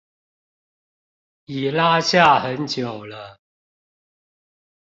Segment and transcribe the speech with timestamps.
[1.45, 3.37] 已拉下很久了